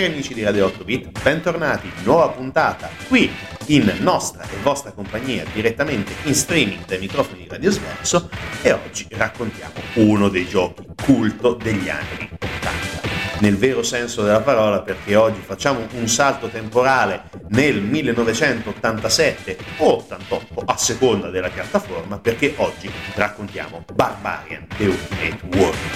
[0.00, 3.30] Cari amici di Radio 8 Bit, bentornati, nuova puntata qui
[3.66, 8.30] in nostra e vostra compagnia direttamente in streaming dai microfoni di Radio Sverso
[8.62, 13.40] e oggi raccontiamo uno dei giochi culto degli anni 80.
[13.40, 20.62] Nel vero senso della parola perché oggi facciamo un salto temporale nel 1987 o 88
[20.64, 25.90] a seconda della piattaforma perché oggi raccontiamo Barbarian The Ultimate Warrior.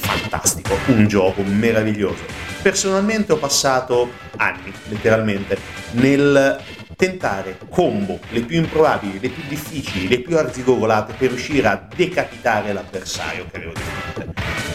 [0.00, 5.58] Fantastico, un gioco meraviglioso Personalmente ho passato anni, letteralmente,
[5.92, 6.60] nel
[6.96, 12.72] tentare combo le più improbabili, le più difficili, le più arzigogolate per riuscire a decapitare
[12.72, 14.34] l'avversario che avevo di fronte.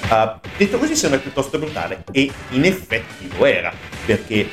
[0.09, 3.73] Uh, detto così sembra piuttosto brutale e in effetti lo era,
[4.05, 4.47] perché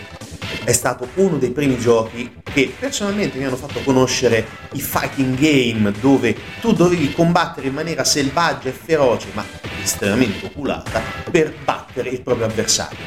[0.65, 5.93] è stato uno dei primi giochi che personalmente mi hanno fatto conoscere i fighting game
[6.01, 9.45] dove tu dovevi combattere in maniera selvaggia e feroce ma
[9.83, 11.01] estremamente oculata
[11.31, 12.99] per battere il proprio avversario.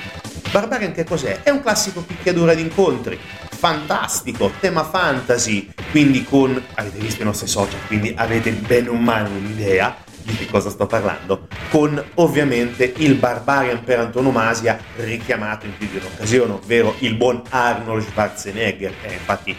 [0.51, 1.41] Barbarian che cos'è?
[1.41, 3.19] È un classico picchiadura d'incontri,
[3.49, 9.29] fantastico, tema fantasy, quindi con, avete visto i nostri social, quindi avete bene o male
[9.29, 15.87] un'idea di che cosa sto parlando, con ovviamente il Barbarian per antonomasia richiamato in più
[15.87, 19.55] di un'occasione, ovvero il buon Arnold Schwarzenegger, è infatti eh,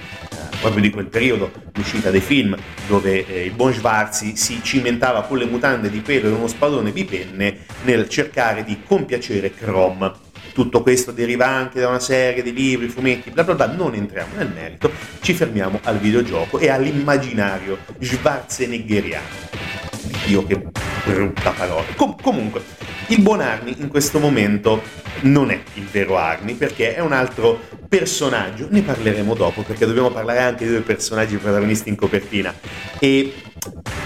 [0.61, 2.57] proprio di quel periodo l'uscita dei film
[2.87, 6.91] dove eh, il buon Schwarzi si cimentava con le mutande di pelo e uno spadone
[6.91, 10.13] bipenne nel cercare di compiacere Chrome.
[10.55, 14.37] Tutto questo deriva anche da una serie di libri, fumetti, bla bla bla, non entriamo
[14.37, 14.89] nel merito,
[15.21, 19.84] ci fermiamo al videogioco e all'immaginario schwarzeneggeriano.
[20.25, 20.63] Dio che
[21.05, 21.85] brutta parola.
[21.97, 22.63] Com- comunque,
[23.09, 24.83] il buon Arni in questo momento
[25.21, 30.11] non è il vero Arni perché è un altro personaggio, ne parleremo dopo perché dobbiamo
[30.11, 32.55] parlare anche di due personaggi protagonisti in copertina.
[32.99, 33.35] E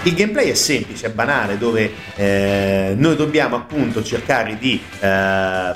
[0.03, 5.73] il gameplay è semplice, è banale, dove eh, noi dobbiamo appunto cercare di eh,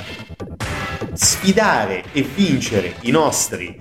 [1.14, 3.78] sfidare e vincere i nostri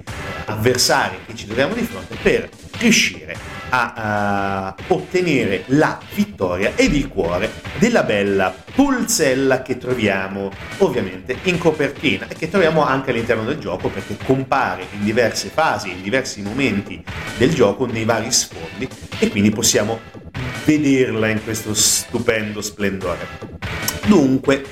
[0.46, 2.48] avversari che ci troviamo di fronte per
[2.78, 11.36] riuscire a uh, ottenere la vittoria ed il cuore della bella pulzella che troviamo ovviamente
[11.44, 16.02] in copertina e che troviamo anche all'interno del gioco perché compare in diverse fasi, in
[16.02, 17.02] diversi momenti
[17.38, 18.86] del gioco nei vari sfondi
[19.18, 20.00] e quindi possiamo
[20.64, 23.26] vederla in questo stupendo splendore.
[24.04, 24.64] Dunque,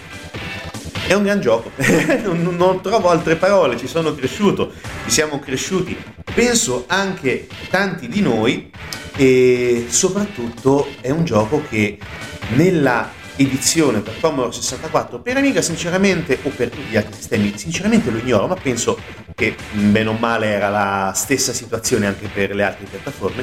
[1.10, 1.72] è un gran gioco,
[2.22, 4.70] non, non, trovo altre parole, ci sono cresciuto,
[5.02, 5.96] ci siamo cresciuti,
[6.32, 8.70] penso anche tanti di noi
[9.16, 11.98] e soprattutto è un gioco che
[12.50, 18.10] nella edizione per Commodore 64 per Amiga sinceramente o per tutti gli altri sistemi sinceramente
[18.10, 18.96] lo ignoro ma penso
[19.40, 23.42] che bene o male era la stessa situazione anche per le altre piattaforme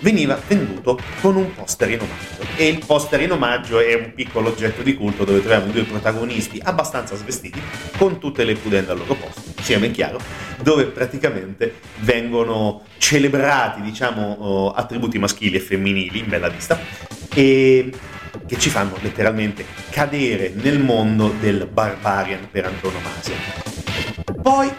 [0.00, 4.50] veniva venduto con un poster in omaggio e il poster in omaggio è un piccolo
[4.50, 7.60] oggetto di culto dove troviamo due protagonisti abbastanza svestiti
[7.98, 10.20] con tutte le pudende al loro posto sia ben chiaro
[10.62, 16.78] dove praticamente vengono celebrati diciamo oh, attributi maschili e femminili in bella vista
[17.34, 17.90] e
[18.46, 23.75] che ci fanno letteralmente cadere nel mondo del barbarian per antonomasia.
[24.46, 24.72] Poi,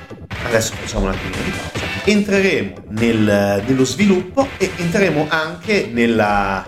[0.46, 6.66] adesso facciamo un attimino di pausa, entreremo nel, nello sviluppo e entreremo anche nella,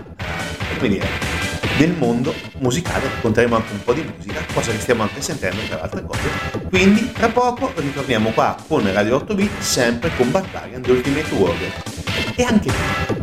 [0.76, 1.08] come dire,
[1.78, 5.80] nel mondo musicale, racconteremo anche un po' di musica, cosa che stiamo anche sentendo tra
[5.80, 6.28] altre cose.
[6.68, 11.72] Quindi tra poco ritorniamo qua con Radio 8 Bit, sempre con Barbarian The Ultimate Warrior.
[12.34, 13.19] E anche qui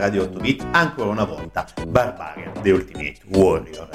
[0.00, 3.88] Radio 8 Bit, ancora una volta Barbarian The Ultimate Warrior.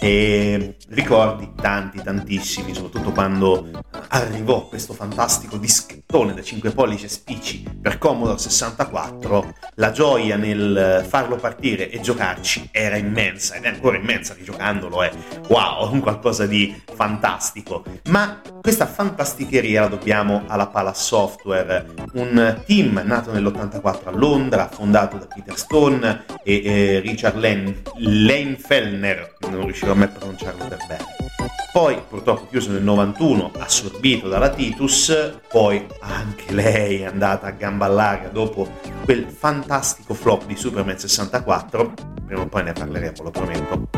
[0.00, 3.68] E ricordi tanti, tantissimi, soprattutto quando
[4.08, 11.04] arrivò questo fantastico dischettone da 5 pollici e spicci per Commodore 64, la gioia nel
[11.06, 15.10] farlo partire e giocarci era immensa ed è ancora immensa rigiocandolo, è
[15.48, 17.84] wow, qualcosa di fantastico.
[18.10, 25.16] Ma questa fantasticheria la dobbiamo alla Palace Software, un team nato nell'84 a Londra, fondato
[25.16, 30.78] da Peter Stone e, e Richard Lane, Lane Fellner, non riuscirò mai a pronunciarlo per
[30.86, 31.39] bene.
[31.72, 37.86] Poi purtroppo chiuso nel 91, assorbito dalla Titus, poi anche lei è andata a gamba
[37.86, 38.68] larga dopo
[39.04, 41.94] quel fantastico flop di Superman 64,
[42.26, 43.88] prima o poi ne parleremo, lo prometto,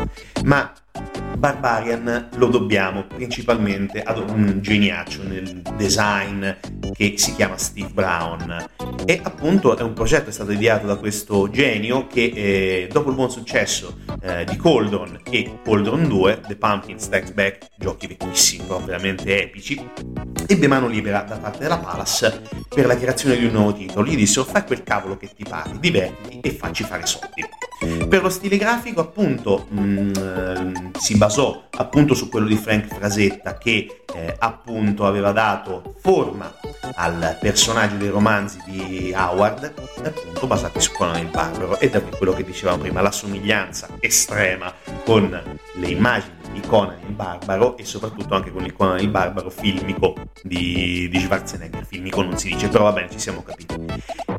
[0.43, 0.71] ma
[1.37, 6.47] Barbarian lo dobbiamo principalmente ad un geniaccio nel design
[6.93, 8.65] che si chiama Steve Brown.
[9.05, 13.15] E appunto è un progetto è stato ideato da questo genio che eh, dopo il
[13.15, 19.41] buon successo eh, di Coldron e Coldron 2 The Pumpkin Stacks Back giochi vecchissimi veramente
[19.41, 19.81] epici
[20.47, 24.05] ebbe mano libera da parte della Palace per la creazione di un nuovo titolo.
[24.05, 27.43] Gli dissero fai quel cavolo che ti pare divertiti e facci fare soldi.
[28.07, 30.11] Per lo stile grafico appunto mm,
[30.99, 36.53] si basò appunto su quello di Frank Frasetta che eh, appunto aveva dato forma
[36.95, 39.73] al personaggio dei romanzi di Howard
[40.03, 41.79] appunto basati su Conan il Barbaro.
[41.79, 44.73] E da quello che dicevamo prima la somiglianza estrema
[45.03, 49.49] con le immagini di Conan il Barbaro e soprattutto anche con il Conan il Barbaro
[49.49, 51.85] filmico di, di Schwarzenegger.
[51.85, 53.75] Filmico non si dice, però va bene, ci siamo capiti.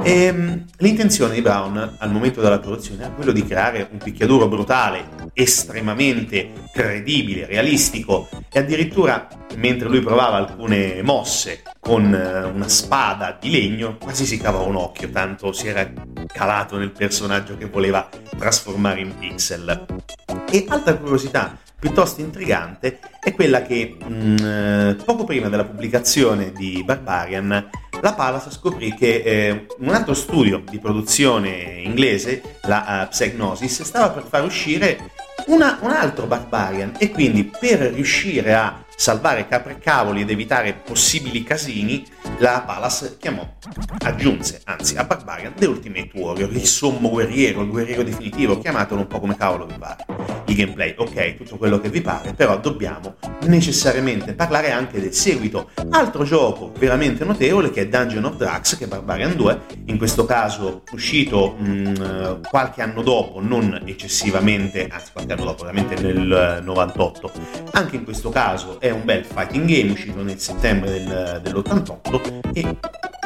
[0.02, 4.49] E, ehm, l'intenzione di Brown al momento della produzione era quello di creare un picchiaduro
[4.49, 13.37] brutale, estremamente credibile, realistico e addirittura mentre lui provava alcune mosse con eh, una spada
[13.38, 15.90] di legno, quasi si cavava un occhio, tanto si era
[16.26, 19.87] calato nel personaggio che voleva trasformare in pixel.
[20.50, 26.50] E altra curiosità piuttosto intrigante è quella che mh, mm, eh, poco prima della pubblicazione
[26.50, 27.69] di Barbarian
[28.00, 34.11] la Palace scoprì che eh, un altro studio di produzione inglese, la uh, Psygnosis, stava
[34.11, 35.11] per far uscire
[35.47, 40.75] una, un altro Barbarian e quindi per riuscire a salvare capre e cavoli ed evitare
[40.75, 42.05] possibili casini,
[42.39, 43.47] la Palace chiamò,
[43.99, 49.07] aggiunse, anzi, a Barbarian The Ultimate Warrior, il sommo guerriero, il guerriero definitivo, chiamatelo un
[49.07, 50.05] po' come cavolo vi pare.
[50.47, 55.71] Il gameplay, ok, tutto quello che vi pare, però dobbiamo necessariamente parlare anche del seguito.
[55.91, 60.25] Altro gioco veramente notevole che è Dungeon of Drugs, che è Barbarian 2, in questo
[60.25, 66.63] caso uscito mh, mm, qualche anno dopo, non eccessivamente, anzi qualche anno dopo, veramente nel
[66.65, 67.33] 98.
[67.73, 72.76] Anche in questo caso è un bel fighting game uscito nel settembre del, dell'88 e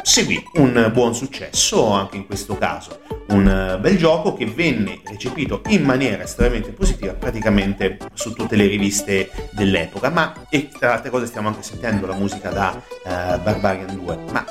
[0.03, 3.01] seguì un buon successo anche in questo caso.
[3.31, 9.31] Un bel gioco che venne recepito in maniera estremamente positiva praticamente su tutte le riviste
[9.51, 13.09] dell'epoca, ma e tra le altre cose stiamo anche sentendo la musica da uh,
[13.43, 14.47] Barbarian 2, ma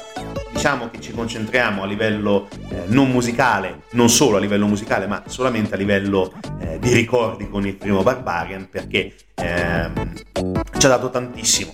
[0.51, 5.23] diciamo che ci concentriamo a livello eh, non musicale, non solo a livello musicale, ma
[5.27, 11.09] solamente a livello eh, di ricordi con il primo Barbarian, perché ehm, ci ha dato
[11.09, 11.71] tantissimo,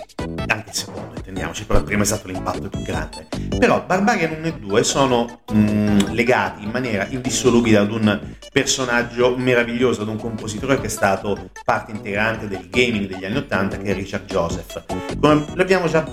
[0.47, 3.27] anche il secondo, intendiamoci, però il primo è stato l'impatto più grande.
[3.59, 8.19] Però Barbarian 1 e 2 sono mh, mm, legati in maniera indissolubile ad un
[8.51, 13.77] personaggio meraviglioso, ad un compositore che è stato parte integrante del gaming degli anni 80,
[13.77, 14.85] che è Richard Joseph.
[15.19, 16.05] Come l'abbiamo già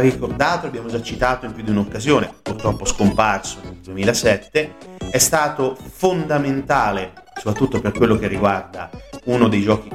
[0.00, 4.74] ricordato, l'abbiamo già citato in più di un'occasione, purtroppo scomparso nel 2007,
[5.10, 8.88] è stato fondamentale, soprattutto per quello che riguarda
[9.24, 9.90] uno dei giochi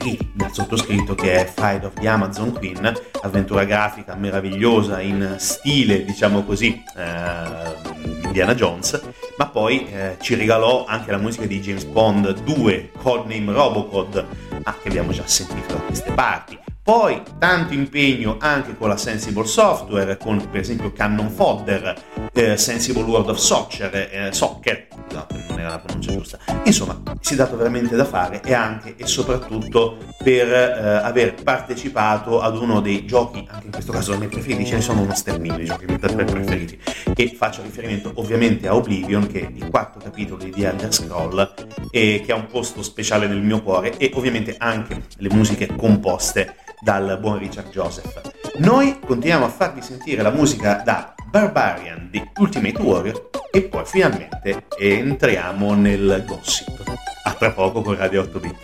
[0.00, 6.04] preferiti del sottoscritto che è Fight of the Amazon Queen, avventura grafica meravigliosa in stile,
[6.04, 9.00] diciamo così, eh, Indiana Jones,
[9.36, 14.26] ma poi eh, ci regalò anche la musica di James Bond 2, Codename Robocod,
[14.62, 16.69] ah, che abbiamo già sentito da queste parti.
[16.90, 21.94] Poi tanto impegno anche con la Sensible Software, con per esempio Cannon Fodder,
[22.32, 27.34] eh, Sensible World of Soccer, eh, Soccer, scusate non era la pronuncia giusta, insomma si
[27.34, 32.80] è dato veramente da fare e anche e soprattutto per eh, aver partecipato ad uno
[32.80, 35.66] dei giochi, anche in questo caso i miei preferiti, ce ne sono uno sterminio di
[35.66, 36.76] giochi preferiti,
[37.14, 41.54] e faccio riferimento ovviamente a Oblivion che è il quarto capitolo di The Elder Scroll
[41.88, 47.18] che ha un posto speciale nel mio cuore e ovviamente anche le musiche composte dal
[47.20, 48.20] buon Richard Joseph.
[48.58, 54.64] Noi continuiamo a farvi sentire la musica da Barbarian di Ultimate Warrior e poi finalmente
[54.78, 56.82] entriamo nel gossip.
[57.24, 58.58] A tra poco con Radio 8 Bit.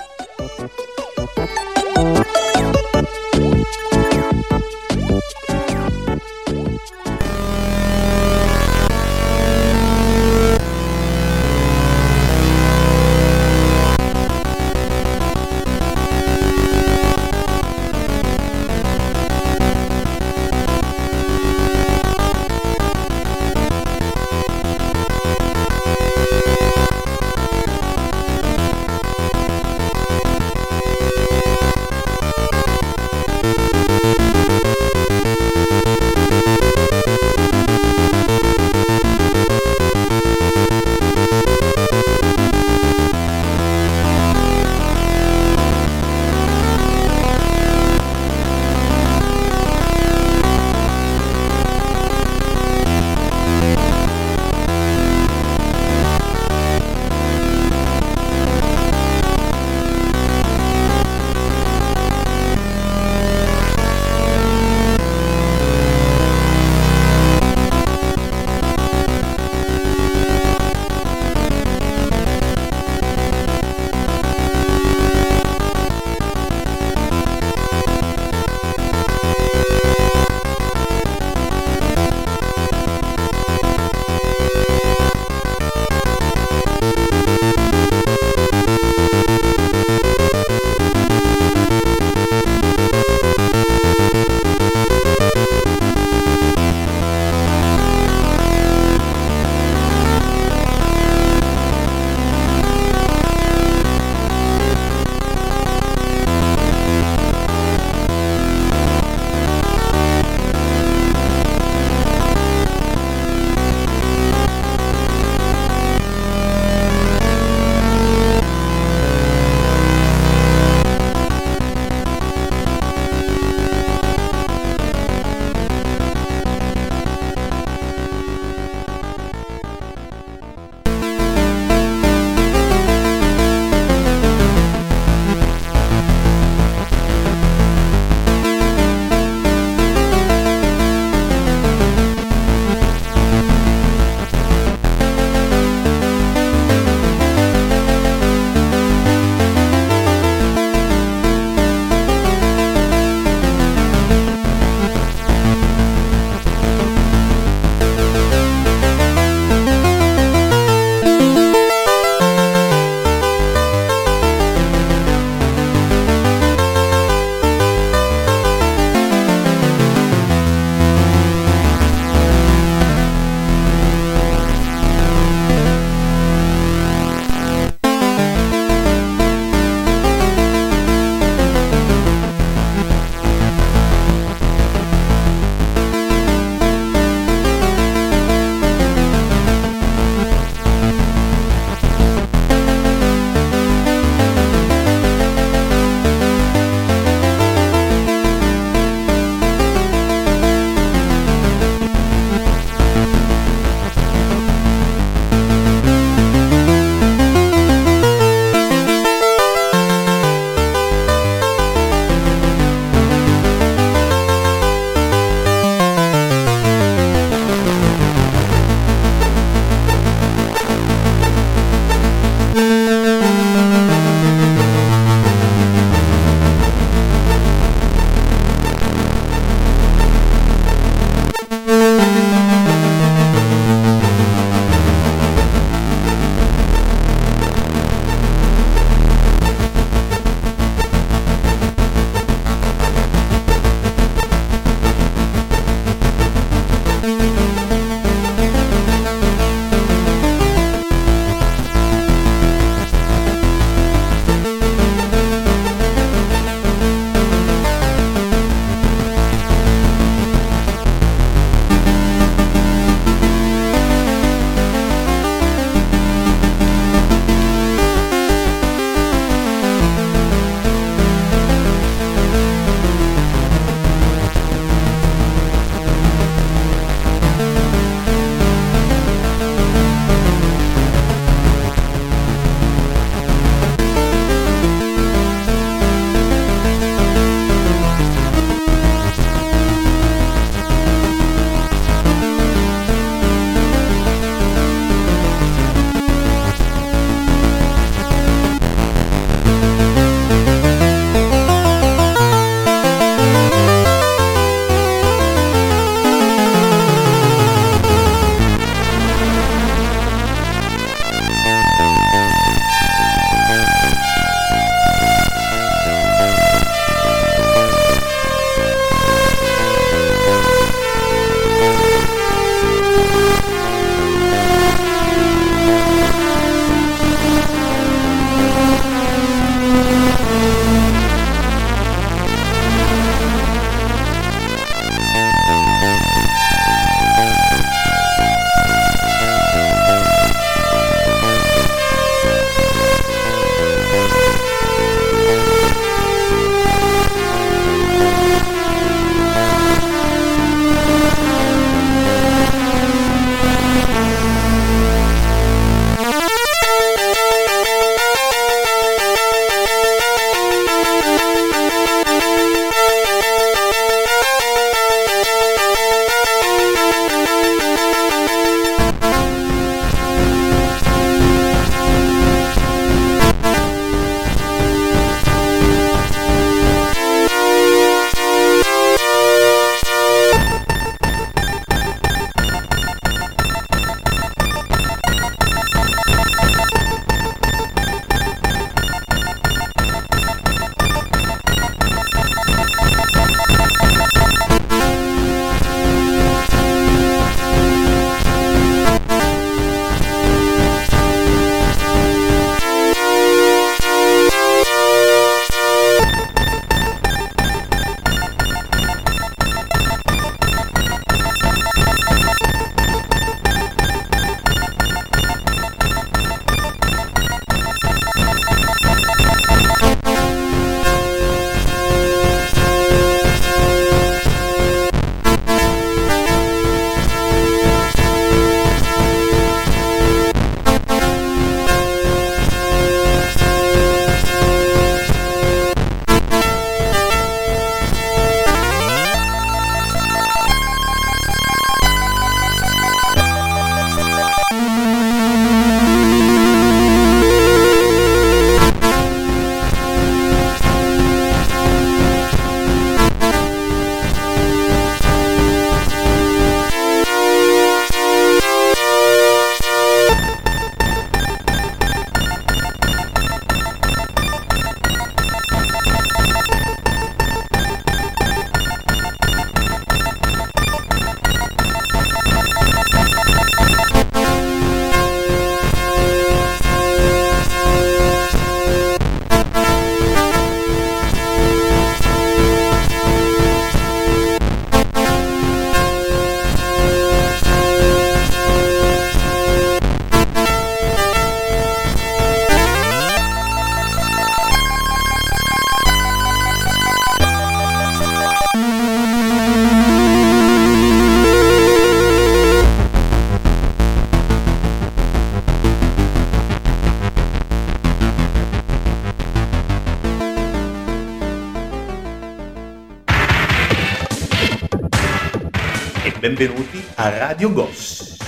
[516.36, 518.18] Benvenuti a Radio Goss.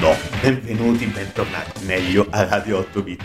[0.00, 3.24] No, benvenuti, bentornati, meglio a Radio 8 Bit.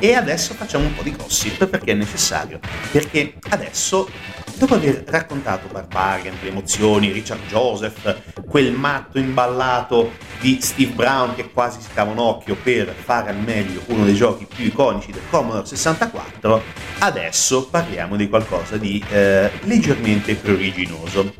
[0.00, 2.58] E adesso facciamo un po' di gossip perché è necessario.
[2.90, 4.10] Perché adesso,
[4.56, 11.50] dopo aver raccontato Barbarian, le emozioni, Richard Joseph, quel matto imballato di Steve Brown che
[11.50, 15.22] quasi si cava un occhio per fare al meglio uno dei giochi più iconici del
[15.30, 16.62] Commodore 64,
[16.98, 21.32] adesso parliamo di qualcosa di eh, leggermente pruriginoso.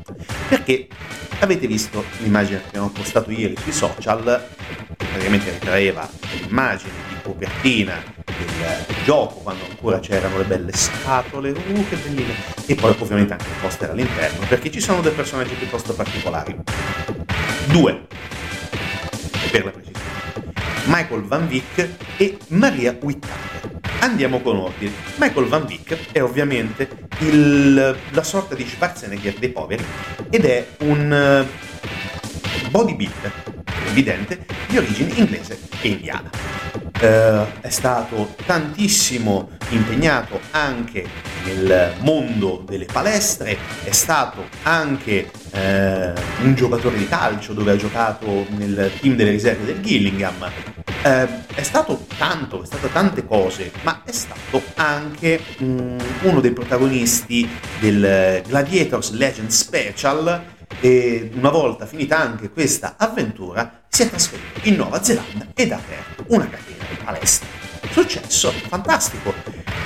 [0.49, 0.87] Perché
[1.43, 4.47] Avete visto l'immagine che abbiamo postato ieri sui social,
[4.95, 8.01] che praticamente ritraeva l'immagine di copertina
[8.45, 12.33] del, del, gioco quando ancora c'erano le belle scatole, uh che belline,
[12.65, 16.57] e poi ovviamente anche il poster all'interno, perché ci sono due personaggi piuttosto particolari.
[17.65, 18.07] Due,
[19.51, 20.01] per la precisione.
[20.85, 23.71] Michael Van Vick e Maria Whittaker.
[23.99, 24.91] Andiamo con ordine.
[25.15, 29.85] Michael Van Vick è ovviamente il, la sorta di Schwarzenegger dei poveri
[30.29, 33.31] ed è un uh, bodybuilder
[33.87, 36.42] evidente di origine inglese e indiana.
[36.99, 41.05] Uh, è stato tantissimo impegnato anche
[41.43, 48.45] nel mondo delle palestre, è stato anche uh, un giocatore di calcio dove ha giocato
[48.51, 50.49] nel team delle riserve del Gillingham,
[51.03, 56.51] eh, è stato tanto, è stato tante cose, ma è stato anche um, uno dei
[56.51, 57.47] protagonisti
[57.79, 60.43] del Gladiators Legend Special
[60.79, 65.75] e una volta finita anche questa avventura si è trasferito in Nuova Zelanda ed ha
[65.75, 67.47] aperto una catena di palestre.
[67.91, 69.31] Successo fantastico,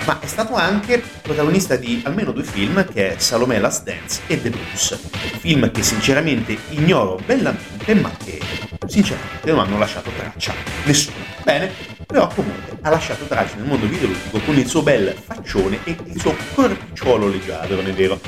[0.05, 4.41] ma è stato anche protagonista di almeno due film che è Salome Last Dance e
[4.41, 4.97] The Blues,
[5.39, 8.39] film che sinceramente ignoro bellamente ma che
[8.87, 10.53] sinceramente non hanno lasciato traccia,
[10.85, 11.17] nessuno.
[11.43, 15.97] Bene, però comunque ha lasciato traccia nel mondo videoludico con il suo bel faccione e
[16.05, 18.19] il suo corpicciolo leggiadro, non è vero?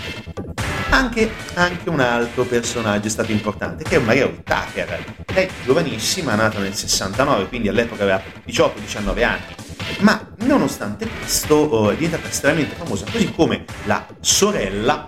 [0.90, 5.04] Anche, anche, un altro personaggio è stato importante, che è Maria Whittaker.
[5.26, 9.56] È giovanissima, nata nel 69, quindi all'epoca aveva 18-19 anni,
[10.00, 15.08] ma nonostante questo oh, è diventata estremamente famosa, così come la sorella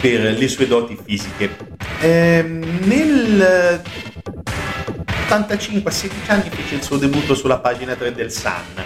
[0.00, 1.56] per le sue doti fisiche.
[2.00, 3.80] Ehm, nel
[5.32, 8.84] 85 16 anni fece il suo debutto sulla pagina 3 del Sun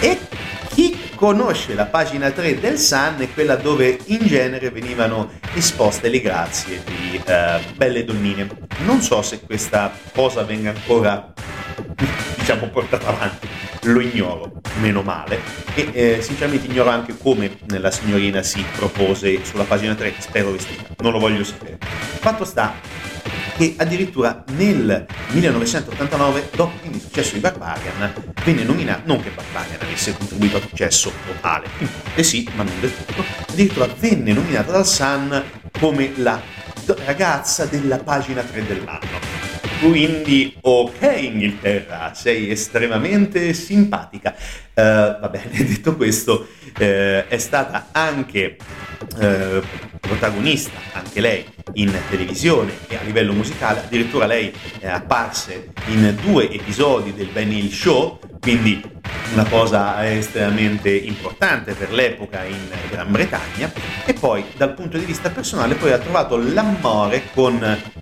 [0.00, 0.18] e
[0.68, 6.22] chi conosce la pagina 3 del Sun è quella dove in genere venivano esposte le
[6.22, 8.48] grazie di uh, belle donnine.
[8.86, 11.34] Non so se questa cosa venga ancora
[12.38, 13.46] diciamo portata avanti,
[13.82, 15.38] lo ignoro, meno male,
[15.74, 20.94] e eh, sinceramente ignoro anche come la signorina si propose sulla pagina 3, spero vestita,
[21.00, 21.76] non lo voglio sapere.
[21.80, 22.72] Fatto sta
[23.56, 28.12] che addirittura nel 1989, dopo il successo di Barbarian,
[28.44, 31.68] venne nominato, non che Barbarian avesse contribuito al successo totale,
[32.14, 35.42] e sì, ma non del tutto, addirittura venne nominata dal Sun
[35.78, 36.40] come la
[37.04, 39.53] ragazza della pagina 3 dell'anno.
[39.84, 44.34] Quindi, ok Inghilterra, sei estremamente simpatica.
[44.72, 48.56] Uh, va bene, detto questo, uh, è stata anche
[49.18, 49.62] uh,
[50.00, 51.44] protagonista, anche lei,
[51.74, 53.80] in televisione e a livello musicale.
[53.80, 58.93] Addirittura lei è apparse in due episodi del Ben Hill Show, quindi
[59.34, 63.70] una cosa estremamente importante per l'epoca in Gran Bretagna.
[64.04, 67.54] E poi dal punto di vista personale poi ha trovato l'amore con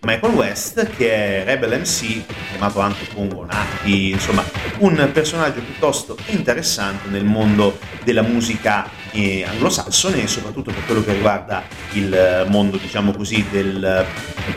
[0.03, 4.45] Michael West che è Rebel MC chiamato anche Pongo Nati insomma
[4.79, 11.13] un personaggio piuttosto interessante nel mondo della musica eh, anglosassone e soprattutto per quello che
[11.13, 14.07] riguarda il mondo diciamo così del,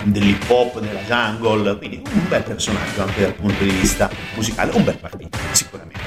[0.04, 4.84] dell'hip hop, della jungle quindi un bel personaggio anche dal punto di vista musicale un
[4.84, 6.00] bel partito sicuramente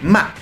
[0.00, 0.32] ma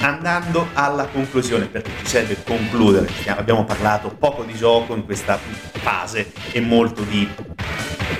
[0.00, 5.38] andando alla conclusione, perché ci serve concludere, abbiamo parlato poco di gioco in questa
[5.72, 7.28] fase e molto di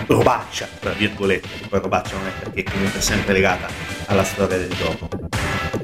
[0.07, 3.68] robaccia, tra virgolette, poi robaccia non è perché comunque è sempre legata
[4.07, 5.09] alla storia del gioco.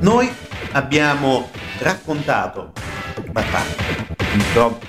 [0.00, 0.30] Noi
[0.72, 2.72] abbiamo raccontato
[3.30, 3.74] Battaglia,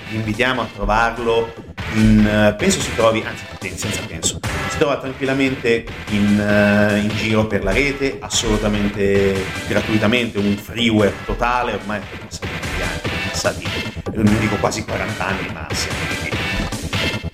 [0.08, 1.52] vi invitiamo a trovarlo
[1.94, 3.44] in, eh, penso si trovi, anzi
[3.76, 9.34] senza penso, si trova tranquillamente in, uh, in, giro per la rete, assolutamente
[9.68, 13.66] gratuitamente, un freeware totale, ormai sono anni, passati,
[14.12, 16.04] non dico quasi 40 anni, ma siamo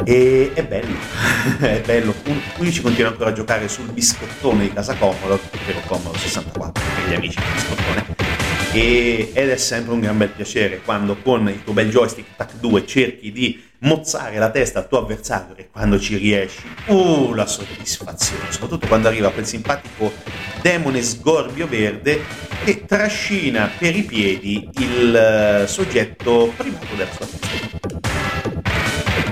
[0.04, 0.96] e è bello,
[1.60, 2.14] è bello.
[2.56, 7.08] Qui ci continua ancora a giocare sul biscottone di casa Commodore, ovvero Commodore 64 per
[7.08, 8.39] gli amici di biscottone.
[8.72, 12.54] E, ed è sempre un gran bel piacere quando con il tuo bel joystick TAC
[12.60, 17.46] 2 cerchi di mozzare la testa al tuo avversario e quando ci riesci, uh, la
[17.46, 20.12] soddisfazione, soprattutto quando arriva quel simpatico
[20.60, 22.22] demone sgorbio verde
[22.64, 27.78] che trascina per i piedi il uh, soggetto privato della sua testa.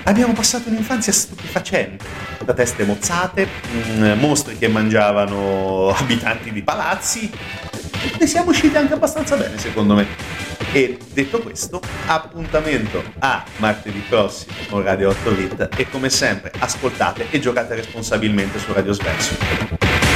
[0.05, 2.03] Abbiamo passato un'infanzia stupefacente,
[2.43, 7.31] da teste mozzate, mm, mostri che mangiavano abitanti di palazzi.
[8.19, 10.07] Ne siamo usciti anche abbastanza bene, secondo me.
[10.73, 17.27] E detto questo, appuntamento a martedì prossimo con Radio 8 Bit e come sempre ascoltate
[17.31, 20.08] e giocate responsabilmente su Radio Sverso.